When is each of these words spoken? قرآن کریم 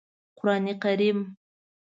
قرآن 0.37 0.65
کریم 0.83 1.17